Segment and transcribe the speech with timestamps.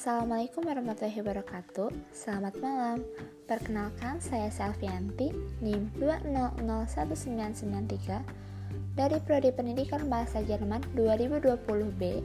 [0.00, 1.92] Assalamualaikum warahmatullahi wabarakatuh.
[2.08, 3.04] Selamat malam.
[3.44, 5.28] Perkenalkan saya Selvianti
[5.60, 12.24] NIM 2001993 Dari Prodi Pendidikan Bahasa Jerman 2020B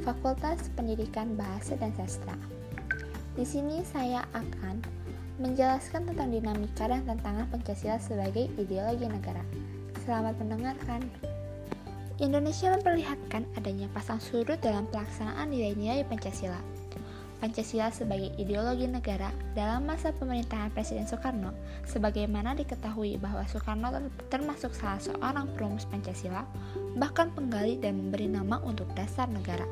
[0.00, 2.32] Fakultas Pendidikan Bahasa dan Sastra.
[3.36, 4.80] Di sini saya akan
[5.44, 9.44] menjelaskan tentang dinamika dan tantangan Pancasila sebagai ideologi negara.
[10.08, 11.04] Selamat mendengarkan.
[12.16, 16.79] Indonesia memperlihatkan adanya pasang surut dalam pelaksanaan nilai-nilai Pancasila.
[17.40, 21.56] Pancasila sebagai ideologi negara dalam masa pemerintahan Presiden Soekarno,
[21.88, 23.88] sebagaimana diketahui bahwa Soekarno
[24.28, 26.44] termasuk salah seorang perumus Pancasila,
[27.00, 29.64] bahkan penggali dan memberi nama untuk dasar negara.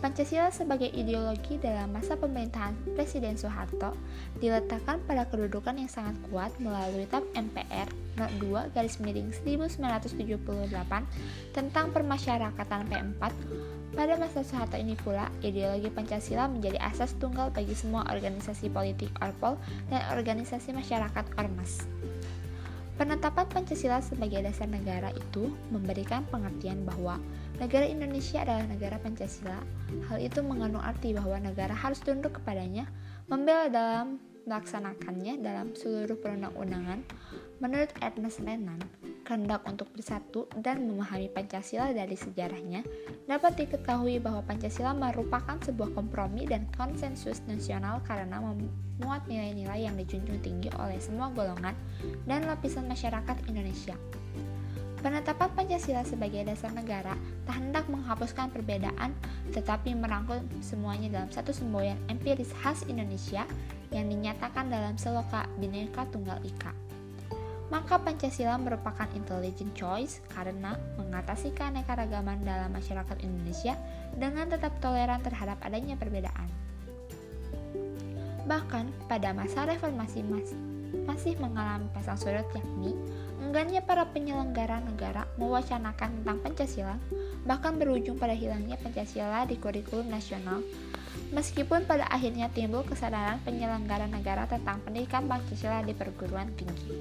[0.00, 3.92] Pancasila sebagai ideologi dalam masa pemerintahan Presiden Soeharto
[4.40, 10.40] diletakkan pada kedudukan yang sangat kuat melalui TAP MPR Not 2 garis miring 1978
[11.52, 13.22] tentang permasyarakatan P4
[13.94, 19.58] pada masa Soeharto ini pula, ideologi Pancasila menjadi asas tunggal bagi semua organisasi politik Orpol
[19.90, 21.84] dan organisasi masyarakat Ormas.
[23.00, 27.16] Penetapan Pancasila sebagai dasar negara itu memberikan pengertian bahwa
[27.56, 29.56] negara Indonesia adalah negara Pancasila.
[30.12, 32.84] Hal itu mengandung arti bahwa negara harus tunduk kepadanya,
[33.24, 37.00] membela dalam melaksanakannya dalam seluruh perundang-undangan.
[37.60, 38.80] Menurut Ernest Renan,
[39.30, 42.82] kehendak untuk bersatu dan memahami Pancasila dari sejarahnya,
[43.30, 50.42] dapat diketahui bahwa Pancasila merupakan sebuah kompromi dan konsensus nasional karena memuat nilai-nilai yang dijunjung
[50.42, 51.78] tinggi oleh semua golongan
[52.26, 53.94] dan lapisan masyarakat Indonesia.
[54.98, 57.14] Penetapan Pancasila sebagai dasar negara
[57.46, 59.14] tak hendak menghapuskan perbedaan,
[59.54, 63.46] tetapi merangkul semuanya dalam satu semboyan empiris khas Indonesia
[63.94, 66.89] yang dinyatakan dalam seloka Bhinneka Tunggal Ika.
[67.70, 73.78] Maka Pancasila merupakan intelligent choice karena mengatasi keanekaragaman dalam masyarakat Indonesia
[74.18, 76.50] dengan tetap toleran terhadap adanya perbedaan.
[78.50, 80.26] Bahkan pada masa reformasi
[81.06, 82.98] masih mengalami pasang surut yakni
[83.38, 86.96] enggannya para penyelenggara negara mewacanakan tentang Pancasila
[87.46, 90.62] bahkan berujung pada hilangnya Pancasila di kurikulum nasional
[91.30, 96.94] meskipun pada akhirnya timbul kesadaran penyelenggara negara tentang pendidikan Pancasila di perguruan tinggi.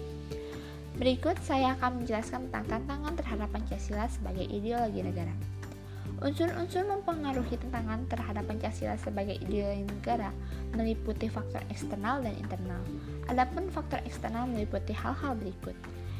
[0.99, 5.31] Berikut saya akan menjelaskan tentang tantangan terhadap Pancasila sebagai ideologi negara.
[6.19, 10.35] Unsur-unsur mempengaruhi tantangan terhadap Pancasila sebagai ideologi negara
[10.75, 12.83] meliputi faktor eksternal dan internal.
[13.31, 15.71] Adapun faktor eksternal meliputi hal-hal berikut.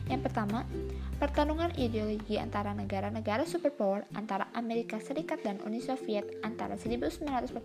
[0.10, 0.66] Yang pertama,
[1.22, 7.62] pertarungan ideologi antara negara-negara superpower antara Amerika Serikat dan Uni Soviet antara 1945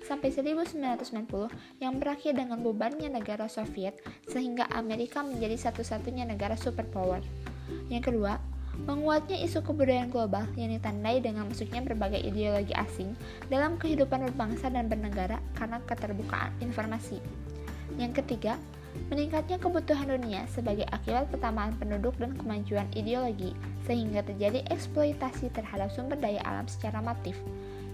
[0.00, 7.20] sampai 1990 yang berakhir dengan bubarnya negara Soviet sehingga Amerika menjadi satu-satunya negara superpower.
[7.92, 8.40] Yang kedua,
[8.84, 13.16] Menguatnya isu kebudayaan global yang ditandai dengan masuknya berbagai ideologi asing
[13.48, 17.16] dalam kehidupan berbangsa dan bernegara karena keterbukaan informasi.
[17.96, 18.60] Yang ketiga,
[19.12, 23.52] meningkatnya kebutuhan dunia sebagai akibat pertambahan penduduk dan kemajuan ideologi
[23.84, 27.36] sehingga terjadi eksploitasi terhadap sumber daya alam secara masif.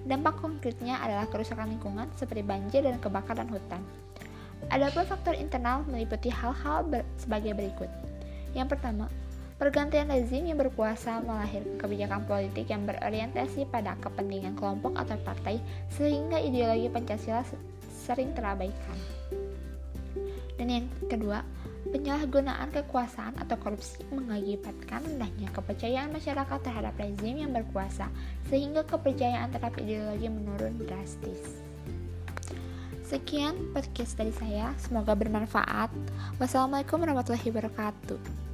[0.08, 3.82] Dampak konkretnya adalah kerusakan lingkungan seperti banjir dan kebakaran hutan.
[4.70, 7.90] Adapun faktor internal meliputi hal-hal ber sebagai berikut.
[8.54, 9.06] Yang pertama,
[9.62, 16.42] Pergantian rezim yang berkuasa melahirkan kebijakan politik yang berorientasi pada kepentingan kelompok atau partai sehingga
[16.42, 17.46] ideologi Pancasila
[17.86, 19.21] sering terabaikan.
[20.62, 21.42] Dan yang kedua,
[21.90, 28.06] penyalahgunaan kekuasaan atau korupsi mengakibatkan rendahnya kepercayaan masyarakat terhadap rezim yang berkuasa
[28.46, 31.58] sehingga kepercayaan terhadap ideologi menurun drastis.
[33.02, 35.90] Sekian podcast dari saya, semoga bermanfaat.
[36.38, 38.51] Wassalamualaikum warahmatullahi wabarakatuh.